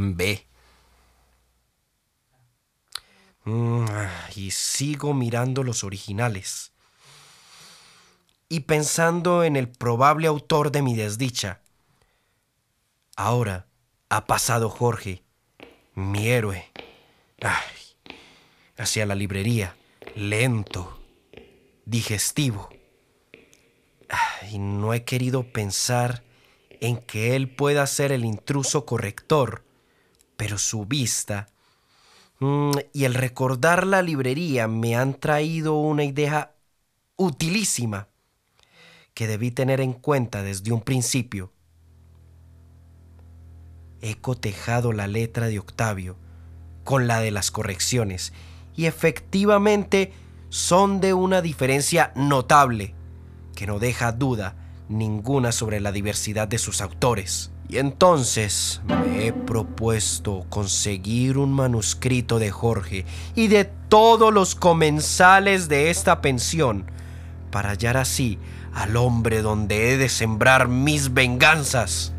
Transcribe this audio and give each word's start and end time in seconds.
B. 0.00 0.46
Mm, 3.44 3.86
y 4.34 4.50
sigo 4.50 5.14
mirando 5.14 5.62
los 5.62 5.84
originales. 5.84 6.72
Y 8.48 8.60
pensando 8.60 9.44
en 9.44 9.56
el 9.56 9.68
probable 9.68 10.26
autor 10.26 10.72
de 10.72 10.82
mi 10.82 10.96
desdicha. 10.96 11.60
Ahora 13.16 13.66
ha 14.08 14.26
pasado 14.26 14.70
Jorge, 14.70 15.22
mi 15.94 16.28
héroe. 16.28 16.70
hacia 18.76 19.04
la 19.04 19.14
librería, 19.14 19.76
lento, 20.14 20.98
digestivo. 21.84 22.70
y 24.50 24.58
no 24.58 24.94
he 24.94 25.04
querido 25.04 25.44
pensar 25.52 26.24
en 26.80 26.96
que 26.96 27.36
él 27.36 27.48
pueda 27.48 27.86
ser 27.86 28.10
el 28.10 28.24
intruso 28.24 28.86
corrector, 28.86 29.62
pero 30.40 30.56
su 30.56 30.86
vista 30.86 31.48
mm, 32.38 32.70
y 32.94 33.04
el 33.04 33.12
recordar 33.12 33.86
la 33.86 34.00
librería 34.00 34.68
me 34.68 34.96
han 34.96 35.12
traído 35.12 35.74
una 35.74 36.02
idea 36.02 36.54
utilísima 37.16 38.08
que 39.12 39.26
debí 39.26 39.50
tener 39.50 39.82
en 39.82 39.92
cuenta 39.92 40.42
desde 40.42 40.72
un 40.72 40.80
principio. 40.80 41.52
He 44.00 44.14
cotejado 44.14 44.94
la 44.94 45.08
letra 45.08 45.48
de 45.48 45.58
Octavio 45.58 46.16
con 46.84 47.06
la 47.06 47.20
de 47.20 47.32
las 47.32 47.50
correcciones 47.50 48.32
y 48.74 48.86
efectivamente 48.86 50.14
son 50.48 51.02
de 51.02 51.12
una 51.12 51.42
diferencia 51.42 52.12
notable 52.16 52.94
que 53.54 53.66
no 53.66 53.78
deja 53.78 54.12
duda 54.12 54.56
ninguna 54.90 55.52
sobre 55.52 55.80
la 55.80 55.92
diversidad 55.92 56.48
de 56.48 56.58
sus 56.58 56.80
autores. 56.82 57.50
Y 57.68 57.78
entonces 57.78 58.82
me 58.86 59.28
he 59.28 59.32
propuesto 59.32 60.44
conseguir 60.48 61.38
un 61.38 61.52
manuscrito 61.52 62.40
de 62.40 62.50
Jorge 62.50 63.06
y 63.36 63.46
de 63.46 63.64
todos 63.64 64.34
los 64.34 64.56
comensales 64.56 65.68
de 65.68 65.90
esta 65.90 66.20
pensión 66.20 66.84
para 67.52 67.70
hallar 67.70 67.96
así 67.96 68.38
al 68.74 68.96
hombre 68.96 69.42
donde 69.42 69.92
he 69.92 69.96
de 69.96 70.08
sembrar 70.08 70.66
mis 70.66 71.14
venganzas. 71.14 72.12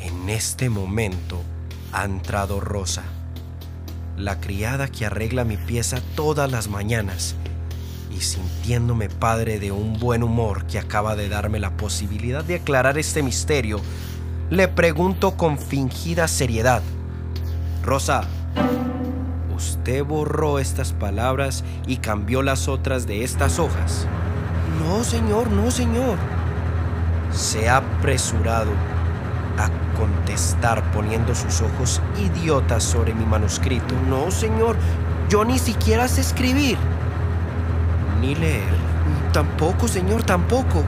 En 0.00 0.28
este 0.28 0.70
momento 0.70 1.42
ha 1.92 2.04
entrado 2.04 2.60
Rosa, 2.60 3.02
la 4.16 4.40
criada 4.40 4.86
que 4.86 5.06
arregla 5.06 5.44
mi 5.44 5.56
pieza 5.56 6.00
todas 6.14 6.50
las 6.50 6.68
mañanas 6.68 7.34
y 8.16 8.20
sintiéndome 8.20 9.08
padre 9.08 9.58
de 9.58 9.72
un 9.72 9.98
buen 9.98 10.22
humor 10.22 10.66
que 10.66 10.78
acaba 10.78 11.16
de 11.16 11.28
darme 11.28 11.58
la 11.58 11.76
posibilidad 11.76 12.44
de 12.44 12.56
aclarar 12.56 12.98
este 12.98 13.22
misterio, 13.22 13.80
le 14.50 14.68
pregunto 14.68 15.36
con 15.36 15.58
fingida 15.58 16.28
seriedad, 16.28 16.82
Rosa, 17.82 18.22
¿usted 19.54 20.04
borró 20.04 20.58
estas 20.58 20.92
palabras 20.92 21.64
y 21.86 21.96
cambió 21.96 22.42
las 22.42 22.68
otras 22.68 23.06
de 23.06 23.24
estas 23.24 23.58
hojas? 23.58 24.06
No, 24.78 25.02
señor, 25.02 25.50
no, 25.50 25.70
señor. 25.70 26.18
Se 27.32 27.68
ha 27.68 27.78
apresurado 27.78 28.70
a 29.58 29.70
contestar 29.98 30.82
poniendo 30.92 31.34
sus 31.34 31.60
ojos 31.60 32.00
idiotas 32.18 32.82
sobre 32.84 33.14
mi 33.14 33.24
manuscrito. 33.24 33.94
No, 34.08 34.30
señor, 34.30 34.76
yo 35.28 35.44
ni 35.44 35.58
siquiera 35.58 36.06
sé 36.08 36.20
escribir 36.20 36.76
ni 38.24 38.34
leer. 38.34 38.74
Tampoco, 39.32 39.88
señor, 39.88 40.24
tampoco. 40.24 40.84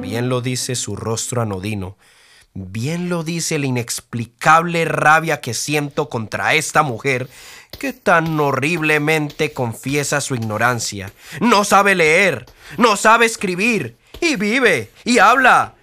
Bien 0.00 0.28
lo 0.28 0.40
dice 0.40 0.74
su 0.74 0.96
rostro 0.96 1.42
anodino. 1.42 1.96
Bien 2.54 3.08
lo 3.08 3.22
dice 3.22 3.58
la 3.58 3.66
inexplicable 3.66 4.84
rabia 4.84 5.40
que 5.40 5.54
siento 5.54 6.08
contra 6.08 6.54
esta 6.54 6.82
mujer 6.82 7.28
que 7.78 7.92
tan 7.94 8.38
horriblemente 8.38 9.52
confiesa 9.52 10.20
su 10.20 10.34
ignorancia. 10.34 11.12
No 11.40 11.64
sabe 11.64 11.94
leer, 11.94 12.46
no 12.76 12.96
sabe 12.96 13.24
escribir, 13.24 13.96
y 14.20 14.36
vive, 14.36 14.90
y 15.04 15.18
habla, 15.18 15.74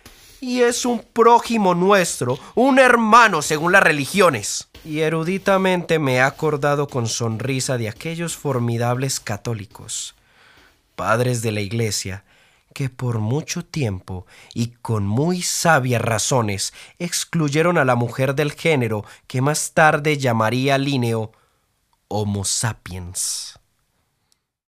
y 0.41 0.61
es 0.61 0.85
un 0.85 0.99
prójimo 0.99 1.75
nuestro, 1.75 2.39
un 2.55 2.79
hermano 2.79 3.41
según 3.41 3.71
las 3.71 3.83
religiones 3.83 4.69
y 4.85 4.99
eruditamente 4.99 5.99
me 5.99 6.15
he 6.15 6.21
acordado 6.21 6.87
con 6.87 7.07
sonrisa 7.07 7.77
de 7.77 7.89
aquellos 7.89 8.35
formidables 8.35 9.19
católicos, 9.19 10.15
padres 10.95 11.41
de 11.41 11.51
la 11.51 11.61
Iglesia, 11.61 12.23
que 12.73 12.89
por 12.89 13.19
mucho 13.19 13.65
tiempo 13.65 14.25
y 14.53 14.67
con 14.81 15.05
muy 15.05 15.41
sabias 15.41 16.01
razones 16.01 16.73
excluyeron 16.97 17.77
a 17.77 17.85
la 17.85 17.95
mujer 17.95 18.35
del 18.35 18.53
género 18.53 19.03
que 19.27 19.41
más 19.41 19.73
tarde 19.73 20.17
llamaría 20.17 20.77
Linneo 20.77 21.31
Homo 22.07 22.45
sapiens. 22.45 23.58